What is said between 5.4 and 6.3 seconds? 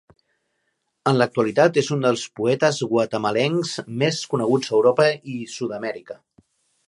Sud-amèrica.